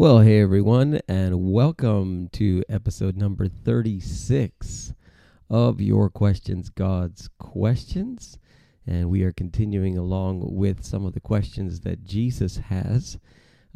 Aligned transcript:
Well, 0.00 0.20
hey 0.20 0.40
everyone, 0.40 1.02
and 1.08 1.52
welcome 1.52 2.30
to 2.32 2.64
episode 2.70 3.18
number 3.18 3.48
36 3.48 4.94
of 5.50 5.78
Your 5.78 6.08
Questions, 6.08 6.70
God's 6.70 7.28
Questions. 7.38 8.38
And 8.86 9.10
we 9.10 9.24
are 9.24 9.32
continuing 9.32 9.98
along 9.98 10.54
with 10.56 10.86
some 10.86 11.04
of 11.04 11.12
the 11.12 11.20
questions 11.20 11.80
that 11.80 12.02
Jesus 12.02 12.56
has 12.56 13.18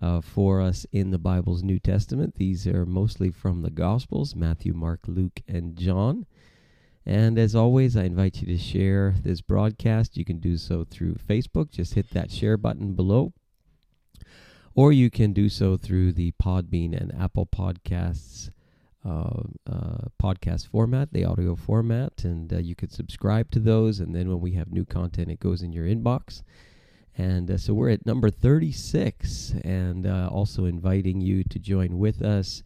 uh, 0.02 0.22
for 0.22 0.62
us 0.62 0.86
in 0.92 1.10
the 1.10 1.18
Bible's 1.18 1.62
New 1.62 1.78
Testament. 1.78 2.36
These 2.36 2.66
are 2.66 2.86
mostly 2.86 3.28
from 3.30 3.60
the 3.60 3.70
Gospels 3.70 4.34
Matthew, 4.34 4.72
Mark, 4.72 5.00
Luke, 5.06 5.42
and 5.46 5.76
John. 5.76 6.24
And 7.04 7.38
as 7.38 7.54
always, 7.54 7.98
I 7.98 8.04
invite 8.04 8.40
you 8.40 8.46
to 8.46 8.56
share 8.56 9.14
this 9.22 9.42
broadcast. 9.42 10.16
You 10.16 10.24
can 10.24 10.38
do 10.38 10.56
so 10.56 10.86
through 10.90 11.16
Facebook. 11.16 11.70
Just 11.70 11.92
hit 11.92 12.08
that 12.12 12.30
share 12.30 12.56
button 12.56 12.94
below 12.94 13.34
or 14.74 14.92
you 14.92 15.10
can 15.10 15.32
do 15.32 15.48
so 15.48 15.76
through 15.76 16.12
the 16.12 16.32
Podbean 16.32 16.98
and 17.00 17.14
Apple 17.14 17.46
Podcasts 17.46 18.50
uh, 19.06 19.42
uh, 19.70 20.08
podcast 20.22 20.66
format, 20.68 21.12
the 21.12 21.24
audio 21.24 21.54
format, 21.54 22.24
and 22.24 22.52
uh, 22.52 22.58
you 22.58 22.74
could 22.74 22.90
subscribe 22.90 23.50
to 23.50 23.60
those. 23.60 24.00
And 24.00 24.14
then 24.14 24.30
when 24.30 24.40
we 24.40 24.52
have 24.52 24.72
new 24.72 24.86
content, 24.86 25.30
it 25.30 25.40
goes 25.40 25.62
in 25.62 25.72
your 25.72 25.84
inbox. 25.84 26.42
And 27.16 27.50
uh, 27.50 27.58
so 27.58 27.74
we're 27.74 27.90
at 27.90 28.06
number 28.06 28.30
36, 28.30 29.54
and 29.62 30.06
uh, 30.06 30.28
also 30.32 30.64
inviting 30.64 31.20
you 31.20 31.44
to 31.44 31.58
join 31.58 31.98
with 31.98 32.22
us 32.22 32.62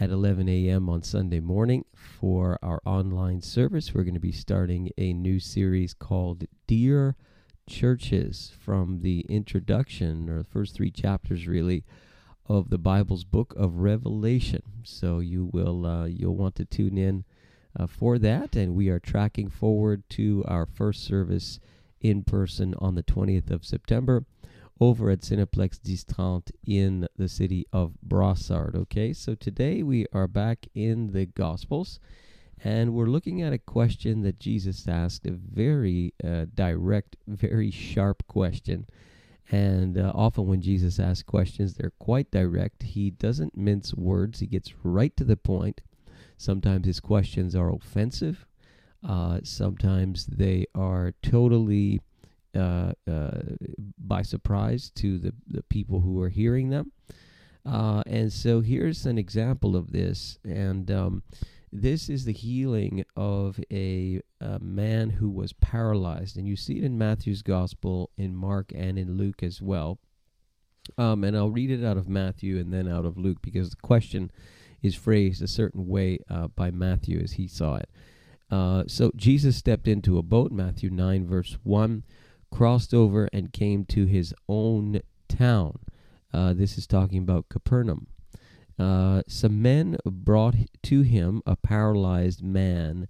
at 0.00 0.10
11 0.10 0.48
a.m. 0.48 0.88
on 0.88 1.02
Sunday 1.02 1.40
morning 1.40 1.84
for 1.94 2.58
our 2.62 2.80
online 2.84 3.40
service. 3.40 3.94
We're 3.94 4.04
going 4.04 4.14
to 4.14 4.20
be 4.20 4.32
starting 4.32 4.90
a 4.98 5.12
new 5.12 5.38
series 5.38 5.94
called 5.94 6.44
Dear 6.66 7.14
churches 7.66 8.52
from 8.58 9.00
the 9.00 9.20
introduction 9.28 10.28
or 10.28 10.38
the 10.38 10.44
first 10.44 10.74
three 10.74 10.90
chapters 10.90 11.46
really 11.46 11.84
of 12.46 12.70
the 12.70 12.78
Bible's 12.78 13.24
book 13.24 13.54
of 13.56 13.78
Revelation. 13.78 14.62
So 14.82 15.18
you 15.18 15.46
will 15.52 15.86
uh, 15.86 16.06
you'll 16.06 16.36
want 16.36 16.56
to 16.56 16.64
tune 16.64 16.98
in 16.98 17.24
uh, 17.78 17.86
for 17.86 18.18
that, 18.18 18.54
and 18.54 18.74
we 18.74 18.88
are 18.88 19.00
tracking 19.00 19.48
forward 19.48 20.02
to 20.10 20.44
our 20.46 20.66
first 20.66 21.04
service 21.04 21.58
in 22.00 22.22
person 22.22 22.74
on 22.78 22.94
the 22.94 23.02
20th 23.02 23.50
of 23.50 23.64
September 23.64 24.24
over 24.80 25.10
at 25.10 25.20
Cineplex 25.20 25.78
DIX30 25.80 26.50
in 26.66 27.08
the 27.16 27.28
city 27.28 27.66
of 27.72 27.94
Brossard. 28.06 28.74
Okay, 28.74 29.12
so 29.12 29.34
today 29.34 29.82
we 29.82 30.06
are 30.12 30.28
back 30.28 30.66
in 30.74 31.12
the 31.12 31.26
Gospels. 31.26 32.00
And 32.62 32.94
we're 32.94 33.06
looking 33.06 33.42
at 33.42 33.52
a 33.52 33.58
question 33.58 34.22
that 34.22 34.38
Jesus 34.38 34.86
asked, 34.88 35.26
a 35.26 35.32
very 35.32 36.14
uh, 36.22 36.46
direct, 36.54 37.16
very 37.26 37.70
sharp 37.70 38.26
question. 38.26 38.86
And 39.50 39.98
uh, 39.98 40.12
often 40.14 40.46
when 40.46 40.62
Jesus 40.62 40.98
asks 40.98 41.22
questions, 41.22 41.74
they're 41.74 41.92
quite 41.98 42.30
direct. 42.30 42.82
He 42.82 43.10
doesn't 43.10 43.56
mince 43.56 43.94
words, 43.94 44.40
he 44.40 44.46
gets 44.46 44.72
right 44.82 45.14
to 45.16 45.24
the 45.24 45.36
point. 45.36 45.82
Sometimes 46.36 46.86
his 46.86 47.00
questions 47.00 47.54
are 47.54 47.72
offensive, 47.72 48.46
uh, 49.06 49.40
sometimes 49.44 50.26
they 50.26 50.66
are 50.74 51.12
totally 51.22 52.00
uh, 52.56 52.92
uh, 53.10 53.40
by 53.98 54.22
surprise 54.22 54.90
to 54.94 55.18
the, 55.18 55.34
the 55.46 55.62
people 55.64 56.00
who 56.00 56.20
are 56.20 56.28
hearing 56.28 56.70
them. 56.70 56.92
Uh, 57.66 58.02
and 58.06 58.32
so 58.32 58.60
here's 58.60 59.06
an 59.06 59.18
example 59.18 59.76
of 59.76 59.92
this. 59.92 60.38
And 60.44 60.90
um, 60.90 61.22
this 61.74 62.08
is 62.08 62.24
the 62.24 62.32
healing 62.32 63.04
of 63.16 63.58
a, 63.68 64.20
a, 64.40 64.60
man 64.60 65.10
who 65.10 65.28
was 65.28 65.52
paralyzed. 65.52 66.36
And 66.36 66.46
you 66.46 66.54
see 66.54 66.78
it 66.78 66.84
in 66.84 66.96
Matthew's 66.96 67.42
gospel, 67.42 68.10
in 68.16 68.36
Mark, 68.36 68.70
and 68.72 68.96
in 68.96 69.16
Luke 69.16 69.42
as 69.42 69.60
well. 69.60 69.98
Um, 70.96 71.24
and 71.24 71.36
I'll 71.36 71.50
read 71.50 71.72
it 71.72 71.84
out 71.84 71.96
of 71.96 72.08
Matthew 72.08 72.58
and 72.58 72.72
then 72.72 72.86
out 72.86 73.04
of 73.04 73.18
Luke 73.18 73.38
because 73.42 73.70
the 73.70 73.76
question 73.76 74.30
is 74.82 74.94
phrased 74.94 75.42
a 75.42 75.48
certain 75.48 75.88
way 75.88 76.20
uh, 76.30 76.46
by 76.46 76.70
Matthew 76.70 77.18
as 77.18 77.32
he 77.32 77.48
saw 77.48 77.74
it. 77.76 77.88
Uh, 78.50 78.84
so 78.86 79.10
Jesus 79.16 79.56
stepped 79.56 79.88
into 79.88 80.16
a 80.16 80.22
boat, 80.22 80.52
Matthew 80.52 80.90
9, 80.90 81.26
verse 81.26 81.58
1, 81.64 82.04
crossed 82.52 82.94
over 82.94 83.28
and 83.32 83.52
came 83.52 83.84
to 83.86 84.04
his 84.06 84.32
own 84.48 85.00
town. 85.28 85.80
Uh, 86.32 86.52
this 86.52 86.78
is 86.78 86.86
talking 86.86 87.18
about 87.18 87.48
Capernaum. 87.48 88.06
Uh, 88.78 89.22
some 89.28 89.62
men 89.62 89.96
brought 90.04 90.56
to 90.82 91.02
him 91.02 91.42
a 91.46 91.56
paralyzed 91.56 92.42
man 92.42 93.08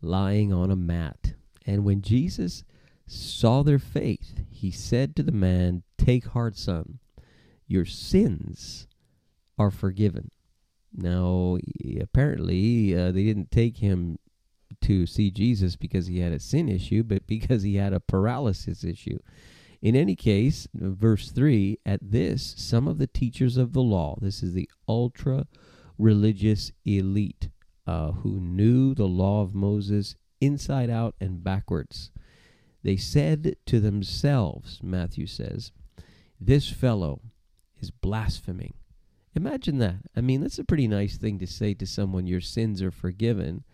lying 0.00 0.52
on 0.52 0.70
a 0.70 0.76
mat. 0.76 1.34
And 1.66 1.84
when 1.84 2.02
Jesus 2.02 2.64
saw 3.06 3.62
their 3.62 3.78
faith, 3.78 4.40
he 4.50 4.70
said 4.70 5.16
to 5.16 5.22
the 5.22 5.32
man, 5.32 5.82
Take 5.96 6.26
heart, 6.26 6.56
son, 6.56 6.98
your 7.66 7.84
sins 7.84 8.86
are 9.58 9.70
forgiven. 9.70 10.30
Now, 10.94 11.58
apparently, 12.00 12.96
uh, 12.96 13.10
they 13.10 13.24
didn't 13.24 13.50
take 13.50 13.78
him 13.78 14.18
to 14.82 15.06
see 15.06 15.30
Jesus 15.30 15.76
because 15.76 16.06
he 16.06 16.20
had 16.20 16.32
a 16.32 16.38
sin 16.38 16.68
issue, 16.68 17.02
but 17.02 17.26
because 17.26 17.62
he 17.62 17.76
had 17.76 17.92
a 17.92 18.00
paralysis 18.00 18.84
issue. 18.84 19.18
In 19.82 19.94
any 19.94 20.16
case, 20.16 20.66
verse 20.74 21.30
3 21.30 21.78
at 21.84 22.00
this, 22.02 22.54
some 22.56 22.88
of 22.88 22.98
the 22.98 23.06
teachers 23.06 23.56
of 23.56 23.72
the 23.72 23.82
law, 23.82 24.16
this 24.20 24.42
is 24.42 24.52
the 24.52 24.70
ultra 24.88 25.46
religious 25.98 26.72
elite 26.84 27.50
uh, 27.86 28.12
who 28.12 28.40
knew 28.40 28.94
the 28.94 29.06
law 29.06 29.42
of 29.42 29.54
Moses 29.54 30.16
inside 30.40 30.90
out 30.90 31.14
and 31.20 31.42
backwards, 31.42 32.10
they 32.82 32.96
said 32.96 33.56
to 33.66 33.80
themselves, 33.80 34.80
Matthew 34.82 35.26
says, 35.26 35.72
This 36.40 36.68
fellow 36.68 37.20
is 37.80 37.90
blaspheming. 37.90 38.74
Imagine 39.34 39.78
that. 39.78 39.96
I 40.16 40.20
mean, 40.20 40.40
that's 40.40 40.58
a 40.58 40.64
pretty 40.64 40.88
nice 40.88 41.16
thing 41.16 41.38
to 41.40 41.46
say 41.46 41.74
to 41.74 41.86
someone, 41.86 42.26
Your 42.26 42.40
sins 42.40 42.82
are 42.82 42.90
forgiven. 42.90 43.64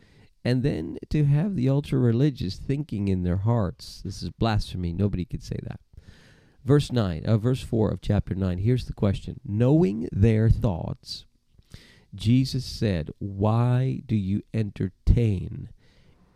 And 0.45 0.63
then 0.63 0.99
to 1.11 1.25
have 1.25 1.55
the 1.55 1.69
ultra 1.69 1.99
religious 1.99 2.57
thinking 2.57 3.07
in 3.09 3.23
their 3.23 3.37
hearts, 3.37 4.03
this 4.05 4.23
is 4.23 4.31
blasphemy. 4.31 4.93
Nobody 4.93 5.25
could 5.25 5.43
say 5.43 5.59
that. 5.63 5.79
Verse 6.65 6.93
9, 6.93 7.25
uh, 7.27 7.39
verse 7.39 7.61
4 7.61 7.91
of 7.91 8.01
chapter 8.01 8.35
9. 8.35 8.59
Here's 8.59 8.87
the 8.87 8.93
question. 8.93 9.41
Knowing 9.45 10.09
their 10.13 10.49
thoughts, 10.49 11.25
Jesus 12.15 12.65
said, 12.65 13.11
Why 13.19 14.03
do 14.07 14.15
you 14.15 14.43
entertain 14.55 15.71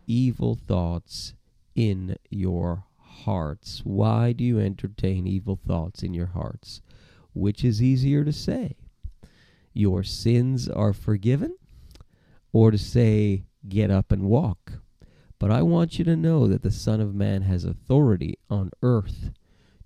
evil 0.05 0.55
thoughts 0.55 1.33
in 1.75 2.17
your 2.29 2.83
hearts? 2.99 3.81
Why 3.85 4.33
do 4.33 4.43
you 4.43 4.59
entertain 4.59 5.27
evil 5.27 5.59
thoughts 5.65 6.03
in 6.03 6.13
your 6.13 6.27
hearts? 6.27 6.81
Which 7.33 7.63
is 7.63 7.81
easier 7.81 8.25
to 8.25 8.33
say? 8.33 8.75
Your 9.73 10.03
sins 10.03 10.67
are 10.67 10.93
forgiven? 10.93 11.55
Or 12.51 12.71
to 12.71 12.77
say, 12.77 13.43
Get 13.67 13.91
up 13.91 14.11
and 14.11 14.23
walk? 14.23 14.73
But 15.39 15.51
I 15.51 15.61
want 15.61 15.99
you 15.99 16.05
to 16.05 16.15
know 16.15 16.47
that 16.47 16.63
the 16.63 16.71
Son 16.71 16.99
of 16.99 17.13
Man 17.13 17.43
has 17.43 17.63
authority 17.63 18.37
on 18.49 18.71
earth 18.81 19.31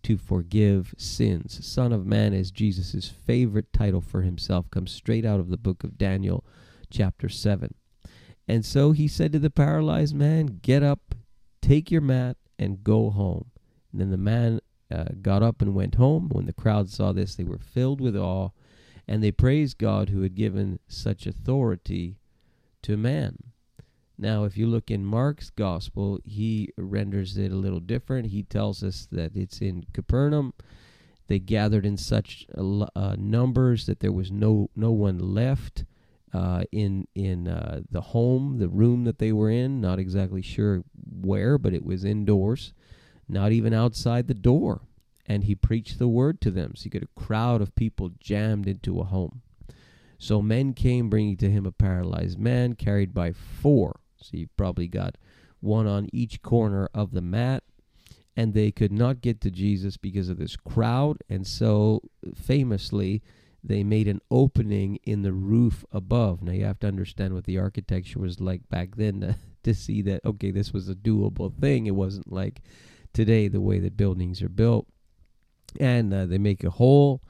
to 0.04 0.18
forgive 0.18 0.94
sins. 0.98 1.66
Son 1.66 1.92
of 1.92 2.06
Man 2.06 2.34
is 2.34 2.52
Jesus' 2.52 3.08
favorite 3.10 3.72
title 3.74 4.02
for 4.02 4.22
himself, 4.22 4.70
comes 4.72 4.92
straight 4.92 5.26
out 5.26 5.40
of 5.40 5.50
the 5.50 5.58
book 5.58 5.84
of 5.84 5.98
Daniel, 5.98 6.44
chapter 6.90 7.30
7. 7.30 7.74
And 8.48 8.66
so 8.66 8.92
he 8.92 9.08
said 9.08 9.32
to 9.32 9.40
the 9.40 9.50
paralyzed 9.50 10.16
man, 10.16 10.59
Get 10.62 10.84
up, 10.84 11.16
take 11.62 11.92
your 11.92 12.02
mat, 12.02 12.38
and 12.58 12.84
go 12.84 13.09
home. 13.09 13.52
And 13.92 14.02
then 14.02 14.12
the 14.12 14.18
man 14.18 14.59
uh, 14.92 15.06
got 15.22 15.44
up 15.44 15.62
and 15.62 15.76
went 15.76 15.96
home. 15.96 16.30
When 16.30 16.46
the 16.46 16.54
crowd 16.54 16.90
saw 16.90 17.12
this, 17.12 17.36
they 17.36 17.44
were 17.44 17.59
filled 17.59 18.02
with 18.02 18.16
awe, 18.16 18.50
and 19.08 19.24
they 19.24 19.32
praised 19.32 19.78
God 19.78 20.09
who 20.09 20.22
had 20.22 20.36
given 20.36 20.80
such 20.88 21.26
authority 21.26 22.18
to 22.84 22.97
man. 22.97 23.51
Now, 24.22 24.44
if 24.44 24.56
you 24.56 24.68
look 24.68 24.91
in 24.91 25.03
Mark's 25.03 25.50
gospel, 25.50 26.20
he 26.23 26.70
renders 26.78 27.40
it 27.40 27.52
a 27.52 27.56
little 27.56 27.79
different. 27.79 28.28
He 28.28 28.44
tells 28.44 28.84
us 28.84 29.08
that 29.12 29.35
it's 29.35 29.62
in 29.62 29.88
Capernaum. 29.94 30.53
They 31.26 31.40
gathered 31.40 31.88
in 31.88 31.97
such 31.97 32.46
uh, 32.56 33.16
numbers 33.18 33.88
that 33.88 34.00
there 34.00 34.12
was 34.12 34.32
no 34.32 34.70
no 34.76 34.91
one 34.91 35.18
left 35.18 35.85
uh, 36.35 36.66
in 36.72 37.08
in 37.16 37.47
uh, 37.47 37.82
the 37.90 38.02
home, 38.02 38.59
the 38.59 38.70
room 38.70 39.06
that 39.06 39.18
they 39.18 39.32
were 39.32 39.50
in. 39.50 39.82
Not 39.82 39.97
exactly 39.97 40.44
sure 40.44 40.84
where, 40.94 41.58
but 41.58 41.73
it 41.73 41.84
was 41.84 42.06
indoors, 42.06 42.73
not 43.28 43.52
even 43.52 43.73
outside 43.73 44.28
the 44.28 44.35
door. 44.35 44.82
And 45.26 45.46
he 45.46 45.56
preached 45.56 45.97
the 45.97 46.08
word 46.08 46.41
to 46.41 46.52
them. 46.52 46.76
So 46.76 46.85
you 46.85 46.91
get 46.91 47.02
a 47.02 47.20
crowd 47.20 47.59
of 47.59 47.73
people 47.73 48.12
jammed 48.20 48.68
into 48.68 49.00
a 49.00 49.06
home. 49.06 49.41
So 50.20 50.44
men 50.44 50.76
came 50.76 51.09
bringing 51.09 51.38
to 51.38 51.50
him 51.50 51.66
a 51.66 51.72
paralyzed 51.72 52.38
man 52.38 52.76
carried 52.76 53.16
by 53.16 53.32
four 53.32 54.01
so 54.22 54.38
you've 54.38 54.56
probably 54.58 54.88
got 54.88 55.16
one 55.59 55.88
on 55.88 56.08
each 56.12 56.41
corner 56.41 56.90
of 56.94 57.12
the 57.12 57.22
mat. 57.22 57.64
And 58.35 58.53
they 58.53 58.72
could 58.72 58.94
not 58.94 59.20
get 59.20 59.41
to 59.41 59.52
Jesus 59.52 59.97
because 59.97 60.29
of 60.29 60.38
this 60.38 60.56
crowd. 60.56 61.18
And 61.29 61.46
so, 61.46 62.02
famously, 62.34 63.22
they 63.62 63.84
made 63.84 64.08
an 64.08 64.22
opening 64.32 65.00
in 65.03 65.22
the 65.22 65.34
roof 65.34 65.84
above. 65.91 66.41
Now, 66.41 66.53
you 66.53 66.64
have 66.64 66.79
to 66.79 66.88
understand 66.88 67.34
what 67.34 67.44
the 67.44 67.59
architecture 67.59 68.20
was 68.20 68.40
like 68.40 68.70
back 68.70 68.96
then 68.96 69.20
to, 69.20 69.35
to 69.64 69.73
see 69.73 70.02
that, 70.03 70.23
okay, 70.23 70.50
this 70.50 70.72
was 70.72 70.88
a 70.88 70.96
doable 70.96 71.53
thing. 71.53 71.88
It 71.88 71.96
wasn't 71.96 72.32
like 72.32 72.62
today, 73.12 73.50
the 73.50 73.59
way 73.59 73.79
that 73.79 73.97
buildings 73.97 74.41
are 74.41 74.50
built. 74.50 74.88
And 75.78 76.14
uh, 76.14 76.26
they 76.26 76.38
make 76.38 76.64
a 76.64 76.70
hole 76.70 77.22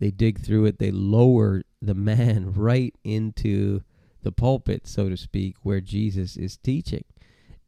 they 0.00 0.10
dig 0.10 0.40
through 0.40 0.64
it, 0.64 0.78
they 0.78 0.90
lower 0.90 1.62
the 1.80 1.94
man 2.10 2.52
right 2.52 2.94
into 3.04 3.82
the 4.22 4.32
pulpit, 4.32 4.86
so 4.86 5.08
to 5.08 5.16
speak, 5.16 5.56
where 5.62 5.80
Jesus 5.80 6.36
is 6.36 6.56
teaching. 6.56 7.04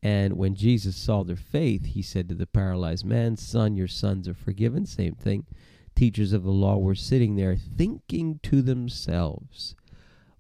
And 0.03 0.35
when 0.35 0.55
Jesus 0.55 0.97
saw 0.97 1.23
their 1.23 1.37
faith, 1.37 1.87
he 1.87 2.03
said 2.03 2.29
to 2.29 2.35
the 2.35 2.47
paralyzed 2.47 3.05
man, 3.05 3.37
Son, 3.37 3.77
your 3.77 3.89
sons 3.89 4.29
are 4.29 4.35
forgiven. 4.35 4.85
Same 4.85 5.15
thing. 5.15 5.47
Teachers 5.95 6.33
of 6.33 6.43
the 6.43 6.51
law 6.51 6.79
were 6.79 6.95
sitting 6.95 7.37
there 7.37 7.57
thinking 7.57 8.41
to 8.43 8.63
themselves, 8.63 9.77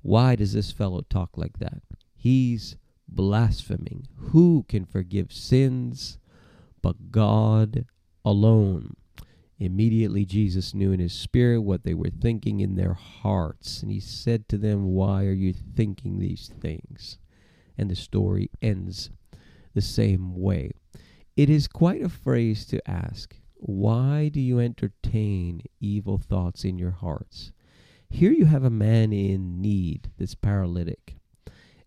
Why 0.00 0.34
does 0.34 0.52
this 0.52 0.72
fellow 0.72 1.02
talk 1.08 1.36
like 1.36 1.58
that? 1.58 1.82
He's 2.14 2.76
blaspheming. 3.08 4.08
Who 4.16 4.64
can 4.68 4.84
forgive 4.84 5.32
sins 5.32 6.18
but 6.80 7.12
God 7.12 7.86
alone? 8.24 8.96
Immediately 9.62 10.24
Jesus 10.24 10.74
knew 10.74 10.90
in 10.90 10.98
his 10.98 11.12
spirit 11.12 11.60
what 11.60 11.84
they 11.84 11.94
were 11.94 12.10
thinking 12.10 12.58
in 12.58 12.74
their 12.74 12.94
hearts, 12.94 13.80
and 13.80 13.92
he 13.92 14.00
said 14.00 14.48
to 14.48 14.58
them, 14.58 14.86
Why 14.86 15.24
are 15.24 15.32
you 15.32 15.52
thinking 15.52 16.18
these 16.18 16.50
things? 16.60 17.18
And 17.78 17.88
the 17.88 17.94
story 17.94 18.50
ends 18.60 19.10
the 19.72 19.80
same 19.80 20.34
way. 20.34 20.72
It 21.36 21.48
is 21.48 21.68
quite 21.68 22.02
a 22.02 22.08
phrase 22.08 22.66
to 22.66 22.90
ask. 22.90 23.36
Why 23.54 24.30
do 24.30 24.40
you 24.40 24.58
entertain 24.58 25.62
evil 25.78 26.18
thoughts 26.18 26.64
in 26.64 26.76
your 26.76 26.90
hearts? 26.90 27.52
Here 28.10 28.32
you 28.32 28.46
have 28.46 28.64
a 28.64 28.70
man 28.70 29.12
in 29.12 29.60
need, 29.60 30.10
this 30.18 30.34
paralytic. 30.34 31.18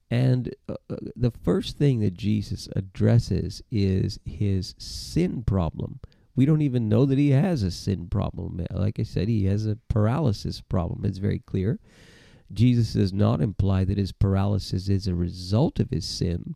And 0.09 0.55
uh, 0.69 0.75
uh 0.89 0.95
the 1.13 1.31
first 1.43 1.77
thing 1.77 1.99
that 1.99 2.13
Jesus 2.13 2.69
addresses 2.73 3.61
is 3.69 4.17
his 4.23 4.75
sin 4.77 5.43
problem 5.43 5.99
we 6.35 6.45
don't 6.45 6.61
even 6.61 6.89
know 6.89 7.05
that 7.05 7.17
he 7.17 7.31
has 7.31 7.63
a 7.63 7.71
sin 7.71 8.07
problem. 8.07 8.65
Like 8.71 8.99
I 8.99 9.03
said, 9.03 9.27
he 9.27 9.45
has 9.45 9.65
a 9.65 9.77
paralysis 9.87 10.61
problem. 10.61 11.05
It's 11.05 11.17
very 11.17 11.39
clear. 11.39 11.79
Jesus 12.53 12.93
does 12.93 13.13
not 13.13 13.41
imply 13.41 13.85
that 13.85 13.97
his 13.97 14.11
paralysis 14.11 14.89
is 14.89 15.07
a 15.07 15.15
result 15.15 15.79
of 15.79 15.89
his 15.89 16.05
sin, 16.05 16.55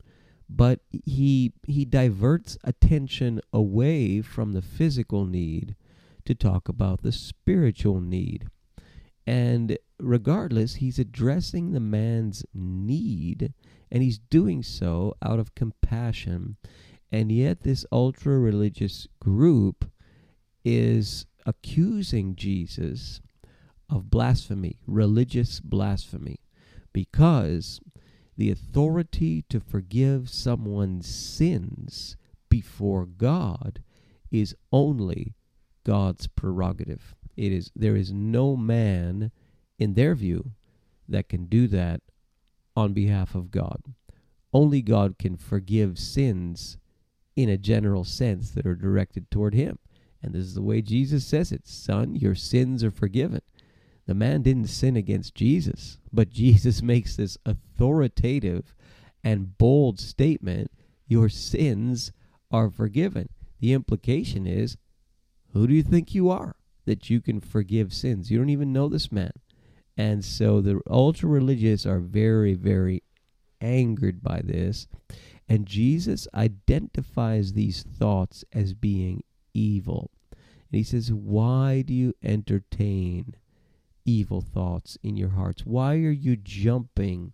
but 0.50 0.82
he 1.06 1.54
he 1.66 1.86
diverts 1.86 2.58
attention 2.64 3.42
away 3.54 4.22
from 4.22 4.52
the 4.52 4.62
physical 4.62 5.26
need 5.26 5.76
to 6.26 6.36
talk 6.36 6.70
about 6.70 7.02
the 7.02 7.12
spiritual 7.12 8.02
need. 8.02 8.48
And 9.26 9.78
regardless, 10.00 10.76
he's 10.76 11.00
addressing 11.00 11.72
the 11.72 11.80
man's 11.80 12.44
need, 12.54 13.54
and 13.92 14.04
he's 14.04 14.18
doing 14.18 14.64
so 14.64 15.16
out 15.22 15.40
of 15.40 15.56
compassion 15.56 16.58
and 17.12 17.32
yet, 17.32 17.62
this 17.62 17.86
ultra 17.92 18.38
religious 18.38 19.08
group 19.20 19.90
is 20.64 21.26
accusing 21.46 22.36
Jesus 22.36 23.22
of 23.90 24.12
blasphemy, 24.12 24.78
religious 24.86 25.60
blasphemy, 25.60 26.40
because 26.94 27.80
the 28.38 28.52
authority 28.52 29.44
to 29.50 29.60
forgive 29.60 30.30
someone's 30.30 31.08
sins 31.08 32.16
before 32.50 33.06
God 33.06 33.82
is 34.32 34.56
only 34.72 35.36
God's 35.84 36.28
prerogative. 36.28 37.16
It 37.36 37.52
is 37.52 37.72
there 37.76 37.96
is 37.96 38.14
no 38.14 38.56
man 38.56 39.32
in 39.80 39.96
their 39.96 40.14
view 40.14 40.52
that 41.08 41.30
can 41.30 41.46
do 41.46 41.68
that 41.68 42.02
on 42.76 42.94
behalf 42.94 43.34
of 43.34 43.50
God. 43.50 43.82
Only 44.54 44.82
God 44.82 45.18
can 45.18 45.36
forgive 45.36 45.98
sins 45.98 46.78
in 47.44 47.50
a 47.50 47.58
general 47.58 48.04
sense 48.04 48.52
that 48.52 48.66
are 48.66 48.76
directed 48.76 49.30
toward 49.30 49.54
him. 49.54 49.80
And 50.22 50.34
this 50.34 50.44
is 50.44 50.56
the 50.56 50.62
way 50.62 50.82
Jesus 50.82 51.26
says 51.26 51.52
it 51.52 51.68
Son, 51.68 52.16
your 52.16 52.36
sins 52.36 52.84
are 52.84 52.92
forgiven. 52.92 53.42
The 54.06 54.16
man 54.16 54.42
didn't 54.42 54.68
sin 54.68 54.96
against 54.98 55.36
Jesus, 55.36 56.00
but 56.12 56.30
Jesus 56.32 56.82
makes 56.82 57.16
this 57.16 57.38
authoritative 57.46 58.74
and 59.24 59.58
bold 59.58 60.00
statement 60.00 60.72
Your 61.08 61.30
sins 61.30 62.12
are 62.52 62.70
forgiven. 62.70 63.30
The 63.60 63.74
implication 63.74 64.48
is 64.48 64.78
Who 65.54 65.68
do 65.68 65.74
you 65.74 65.84
think 65.84 66.14
you 66.14 66.30
are 66.30 66.56
that 66.86 67.10
you 67.10 67.22
can 67.22 67.40
forgive 67.40 67.94
sins? 67.94 68.32
You 68.32 68.38
don't 68.38 68.50
even 68.50 68.74
know 68.74 68.90
this 68.90 69.12
man. 69.12 69.34
And 69.96 70.24
so 70.24 70.62
the 70.62 70.80
ultra 70.90 71.28
religious 71.28 71.86
are 71.86 72.00
very, 72.00 72.54
very 72.54 73.04
angered 73.62 74.24
by 74.24 74.42
this. 74.44 74.88
And 75.50 75.66
Jesus 75.66 76.28
identifies 76.36 77.54
these 77.54 77.82
thoughts 77.82 78.46
as 78.54 78.76
being 78.76 79.24
evil. 79.52 80.12
And 80.32 80.78
he 80.78 80.84
says, 80.84 81.12
Why 81.12 81.82
do 81.82 81.92
you 81.92 82.14
entertain 82.24 83.36
evil 84.06 84.42
thoughts 84.42 85.00
in 85.02 85.18
your 85.18 85.30
hearts? 85.30 85.66
Why 85.66 85.96
are 85.96 86.12
you 86.12 86.36
jumping 86.36 87.34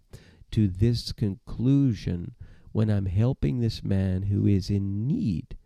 to 0.52 0.70
this 0.70 1.12
conclusion 1.12 2.36
when 2.72 2.90
I'm 2.90 3.08
helping 3.08 3.60
this 3.60 3.84
man 3.84 4.24
who 4.24 4.48
is 4.48 4.70
in 4.70 5.06
need? 5.06 5.58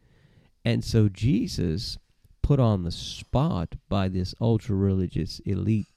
And 0.65 0.83
so 0.83 1.07
Jesus, 1.07 1.99
put 2.41 2.59
on 2.59 2.83
the 2.83 2.91
spot 2.91 3.75
by 3.87 4.07
this 4.07 4.33
ultra 4.41 4.75
religious 4.75 5.39
elite 5.45 5.87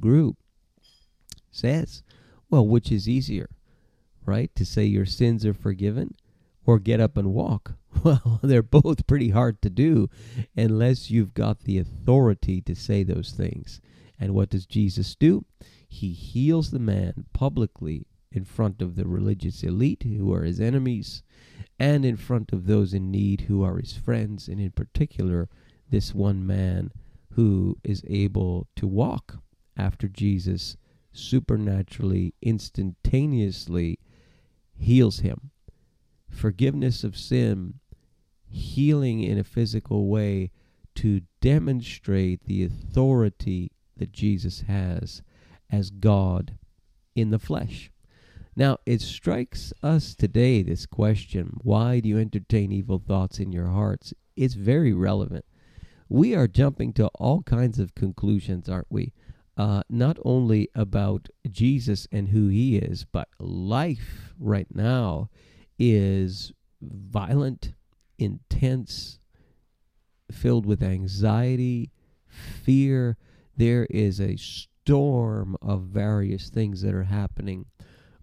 group, 0.00 0.38
says, 1.52 2.02
Well, 2.50 2.66
which 2.66 2.90
is 2.90 3.08
easier? 3.08 3.48
Right? 4.24 4.54
To 4.56 4.64
say 4.64 4.84
your 4.84 5.06
sins 5.06 5.44
are 5.46 5.54
forgiven 5.54 6.14
or 6.64 6.78
get 6.78 7.00
up 7.00 7.16
and 7.16 7.32
walk. 7.32 7.74
Well, 8.04 8.38
they're 8.42 8.62
both 8.62 9.06
pretty 9.06 9.30
hard 9.30 9.60
to 9.62 9.68
do 9.68 10.08
unless 10.56 11.10
you've 11.10 11.34
got 11.34 11.64
the 11.64 11.76
authority 11.76 12.62
to 12.62 12.74
say 12.74 13.02
those 13.02 13.32
things. 13.32 13.80
And 14.18 14.32
what 14.32 14.48
does 14.48 14.64
Jesus 14.64 15.16
do? 15.16 15.44
He 15.88 16.12
heals 16.12 16.70
the 16.70 16.78
man 16.78 17.26
publicly 17.32 18.06
in 18.32 18.44
front 18.44 18.80
of 18.80 18.94
the 18.94 19.06
religious 19.06 19.62
elite 19.64 20.04
who 20.04 20.32
are 20.32 20.44
his 20.44 20.60
enemies 20.60 21.22
and 21.80 22.04
in 22.04 22.16
front 22.16 22.52
of 22.52 22.66
those 22.66 22.94
in 22.94 23.10
need 23.10 23.42
who 23.42 23.62
are 23.64 23.78
his 23.78 23.94
friends, 23.94 24.48
and 24.48 24.60
in 24.60 24.70
particular, 24.70 25.48
this 25.88 26.14
one 26.14 26.46
man 26.46 26.92
who 27.32 27.78
is 27.82 28.04
able 28.06 28.68
to 28.76 28.86
walk 28.86 29.38
after 29.76 30.06
Jesus 30.06 30.76
supernaturally, 31.12 32.34
instantaneously 32.42 33.98
heals 34.80 35.20
him. 35.20 35.50
Forgiveness 36.28 37.04
of 37.04 37.16
sin, 37.16 37.74
healing 38.48 39.22
in 39.22 39.38
a 39.38 39.44
physical 39.44 40.08
way 40.08 40.50
to 40.96 41.22
demonstrate 41.40 42.44
the 42.44 42.64
authority 42.64 43.70
that 43.96 44.12
Jesus 44.12 44.62
has 44.62 45.22
as 45.70 45.90
God 45.90 46.56
in 47.14 47.30
the 47.30 47.38
flesh. 47.38 47.90
Now, 48.56 48.78
it 48.84 49.00
strikes 49.00 49.72
us 49.82 50.14
today 50.14 50.62
this 50.62 50.86
question 50.86 51.58
why 51.62 52.00
do 52.00 52.08
you 52.08 52.18
entertain 52.18 52.72
evil 52.72 52.98
thoughts 52.98 53.38
in 53.38 53.52
your 53.52 53.68
hearts? 53.68 54.12
It's 54.36 54.54
very 54.54 54.92
relevant. 54.92 55.44
We 56.08 56.34
are 56.34 56.48
jumping 56.48 56.92
to 56.94 57.06
all 57.14 57.42
kinds 57.42 57.78
of 57.78 57.94
conclusions, 57.94 58.68
aren't 58.68 58.90
we? 58.90 59.12
Uh, 59.60 59.82
not 59.90 60.16
only 60.24 60.70
about 60.74 61.28
Jesus 61.50 62.08
and 62.10 62.30
who 62.30 62.48
he 62.48 62.78
is, 62.78 63.04
but 63.04 63.28
life 63.38 64.32
right 64.38 64.74
now 64.74 65.28
is 65.78 66.50
violent, 66.80 67.74
intense, 68.18 69.18
filled 70.32 70.64
with 70.64 70.82
anxiety, 70.82 71.90
fear. 72.26 73.18
There 73.54 73.86
is 73.90 74.18
a 74.18 74.36
storm 74.36 75.58
of 75.60 75.82
various 75.82 76.48
things 76.48 76.80
that 76.80 76.94
are 76.94 77.04
happening 77.04 77.66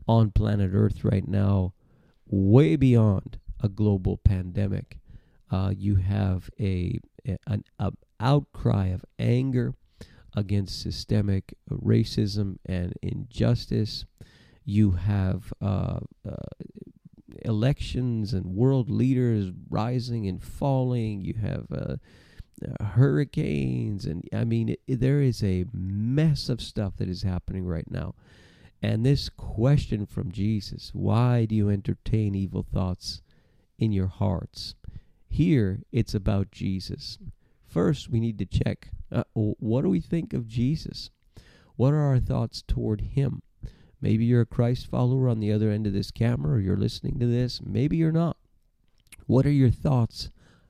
on 0.08 0.32
planet 0.32 0.72
Earth 0.74 1.04
right 1.04 1.28
now, 1.28 1.76
way 2.26 2.76
beyond 2.76 3.38
a 3.60 3.70
global 3.70 4.18
pandemic. 4.18 4.98
Uh, 5.52 5.72
you 5.78 5.98
have 5.98 6.50
a, 6.60 7.00
an 7.46 7.64
a 7.78 7.92
outcry 8.20 8.88
of 8.88 9.06
anger 9.20 9.76
against 10.38 10.80
systemic 10.80 11.56
racism 11.68 12.60
and 12.64 12.94
injustice. 13.02 14.06
You 14.64 14.92
have 14.92 15.52
uh, 15.60 16.02
uh, 16.24 16.64
elections 17.44 18.34
and 18.34 18.46
world 18.46 18.88
leaders 18.88 19.52
rising 19.68 20.28
and 20.28 20.42
falling. 20.42 21.22
You 21.22 21.34
have 21.42 21.66
uh, 21.72 21.96
uh 22.64 22.84
hurricanes, 22.84 24.06
and 24.06 24.30
I 24.32 24.44
mean, 24.44 24.70
it, 24.70 24.82
it, 24.86 25.00
there 25.00 25.22
is 25.22 25.44
a 25.44 25.66
mess 25.74 26.50
of 26.50 26.62
stuff 26.62 26.98
that 26.98 27.10
is 27.10 27.24
happening 27.24 27.66
right 27.66 27.90
now. 27.90 28.14
And 28.80 29.04
this 29.04 29.30
question 29.30 30.06
from 30.06 30.32
Jesus 30.32 30.92
why 30.94 31.46
do 31.46 31.56
you 31.56 31.72
entertain 31.72 32.36
evil 32.36 32.64
thoughts 32.72 33.24
in 33.80 33.92
your 33.92 34.08
hearts? 34.08 34.76
Here, 35.28 35.80
it's 35.92 36.14
about 36.14 36.52
Jesus. 36.52 37.18
First, 37.66 38.10
we 38.10 38.20
need 38.20 38.38
to 38.38 38.46
check 38.46 38.90
uh, 39.12 39.24
what 39.34 39.84
do 39.84 39.90
we 39.90 40.02
think 40.02 40.34
of 40.34 40.48
Jesus? 40.48 41.10
What 41.76 41.94
are 41.94 42.02
our 42.02 42.20
thoughts 42.20 42.64
toward 42.68 43.02
him? 43.02 43.42
Maybe 44.02 44.26
you're 44.26 44.42
a 44.42 44.46
Christ 44.46 44.88
follower 44.88 45.28
on 45.28 45.40
the 45.40 45.52
other 45.52 45.72
end 45.72 45.88
of 45.88 45.94
this 45.94 46.12
camera, 46.12 46.58
or 46.58 46.60
you're 46.60 46.78
listening 46.78 47.20
to 47.20 47.26
this. 47.26 47.62
Maybe 47.64 47.98
you're 47.98 48.12
not. 48.12 48.38
What 49.26 49.46
are 49.46 49.52
your 49.52 49.72
thoughts 49.72 50.30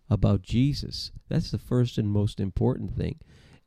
about 0.10 0.41
Jesus? 0.41 1.12
That's 1.29 1.51
the 1.51 1.58
first 1.58 1.98
and 1.98 2.10
most 2.10 2.39
important 2.39 2.96
thing. 2.96 3.20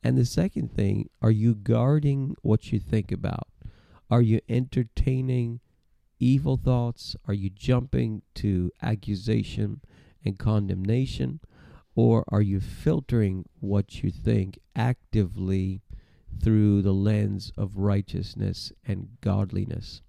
And 0.03 0.17
the 0.17 0.25
second 0.25 0.73
thing, 0.73 1.09
are 1.21 1.31
you 1.31 1.53
guarding 1.53 2.35
what 2.41 2.71
you 2.71 2.79
think 2.79 3.11
about? 3.11 3.47
Are 4.09 4.21
you 4.21 4.41
entertaining 4.49 5.59
evil 6.19 6.57
thoughts? 6.57 7.15
Are 7.27 7.33
you 7.33 7.49
jumping 7.49 8.23
to 8.35 8.71
accusation 8.81 9.81
and 10.25 10.39
condemnation? 10.39 11.39
Or 11.95 12.23
are 12.29 12.41
you 12.41 12.59
filtering 12.59 13.45
what 13.59 14.03
you 14.03 14.11
think 14.11 14.59
actively 14.75 15.81
through 16.41 16.81
the 16.81 16.93
lens 16.93 17.51
of 17.57 17.77
righteousness 17.77 18.71
and 18.85 19.09
godliness? 19.21 20.01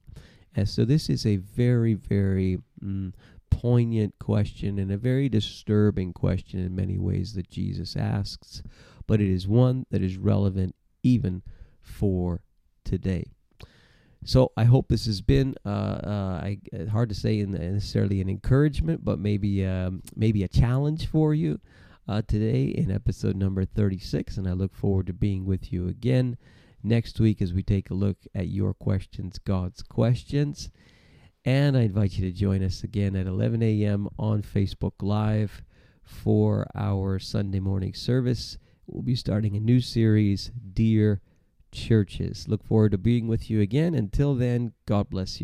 And 0.55 0.69
so, 0.69 0.85
this 0.85 1.09
is 1.09 1.25
a 1.25 1.37
very, 1.37 1.95
very 1.95 2.59
mm, 2.83 3.13
poignant 3.51 4.15
question 4.19 4.79
and 4.79 4.93
a 4.93 4.97
very 4.97 5.29
disturbing 5.29 6.13
question 6.13 6.61
in 6.61 6.75
many 6.75 6.99
ways 6.99 7.33
that 7.35 7.51
Jesus 7.51 7.97
asks, 7.97 8.63
but 9.07 9.21
it 9.21 9.29
is 9.29 9.49
one 9.49 9.87
that 9.91 10.03
is 10.03 10.17
relevant 10.17 10.75
even 11.03 11.43
for 11.81 12.43
today. 12.85 13.33
So 14.25 14.53
I 14.57 14.65
hope 14.65 14.89
this 14.89 15.07
has 15.07 15.21
been 15.21 15.57
uh, 15.67 15.69
uh, 15.69 16.41
I, 16.43 16.59
uh, 16.73 16.87
hard 16.87 17.09
to 17.09 17.15
say 17.15 17.43
necessarily 17.43 18.21
an 18.21 18.29
encouragement, 18.29 19.05
but 19.05 19.19
maybe 19.19 19.67
um, 19.67 20.03
maybe 20.15 20.45
a 20.45 20.49
challenge 20.49 21.07
for 21.09 21.35
you 21.35 21.61
uh, 22.07 22.23
today 22.29 22.67
in 22.67 22.93
episode 22.93 23.35
number 23.35 23.65
36. 23.65 24.37
And 24.37 24.49
I 24.49 24.53
look 24.53 24.75
forward 24.77 25.09
to 25.09 25.13
being 25.13 25.45
with 25.45 25.73
you 25.73 25.89
again 25.89 26.37
next 26.85 27.19
week 27.19 27.43
as 27.43 27.53
we 27.53 27.65
take 27.65 27.91
a 27.91 27.95
look 27.95 28.19
at 28.33 28.47
your 28.47 28.75
questions, 28.75 29.39
God's 29.39 29.83
questions. 29.83 30.71
And 31.45 31.77
I 31.77 31.83
invite 31.83 32.13
you 32.13 32.31
to 32.31 32.37
join 32.37 32.63
us 32.63 32.85
again 32.85 33.17
at 33.17 33.27
11 33.27 33.61
a.m. 33.61 34.09
on 34.21 34.43
Facebook 34.43 34.93
Live 35.01 35.65
for 36.05 36.69
our 36.77 37.19
Sunday 37.19 37.59
morning 37.59 37.93
service. 37.93 38.57
We'll 38.87 39.03
be 39.03 39.17
starting 39.17 39.57
a 39.57 39.61
new 39.61 39.81
series, 39.81 40.53
Dear 40.75 41.21
churches. 41.73 42.47
Look 42.49 42.65
forward 42.65 42.93
to 42.93 42.99
being 42.99 43.27
with 43.27 43.51
you 43.51 43.61
again. 43.61 43.95
Until 43.95 44.35
then, 44.35 44.73
God 44.87 45.11
bless 45.11 45.37
you. 45.37 45.41